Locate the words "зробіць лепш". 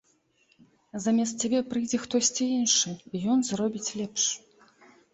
3.55-4.23